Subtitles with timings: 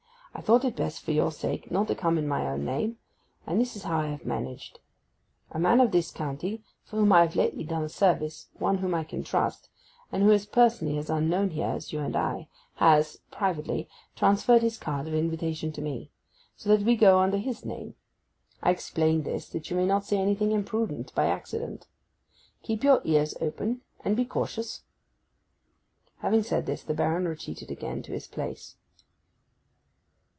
[0.33, 2.97] I thought it best for your sake not to come in my own name,
[3.45, 4.79] and this is how I have managed.
[5.51, 8.95] A man in this county, for whom I have lately done a service, one whom
[8.95, 9.67] I can trust,
[10.11, 14.77] and who is personally as unknown here as you and I, has (privately) transferred his
[14.77, 16.11] card of invitation to me.
[16.55, 17.95] So that we go under his name.
[18.63, 21.87] I explain this that you may not say anything imprudent by accident.
[22.63, 24.83] Keep your ears open and be cautious.'
[26.19, 28.77] Having said this the Baron retreated again to his place.